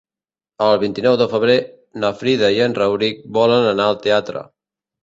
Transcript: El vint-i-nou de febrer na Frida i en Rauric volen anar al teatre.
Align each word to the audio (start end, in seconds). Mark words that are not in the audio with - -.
El 0.67 0.77
vint-i-nou 0.83 1.17
de 1.23 1.27
febrer 1.35 1.59
na 2.05 2.11
Frida 2.23 2.53
i 2.59 2.67
en 2.69 2.77
Rauric 2.81 3.25
volen 3.41 3.71
anar 3.77 3.89
al 3.93 4.03
teatre. 4.09 4.49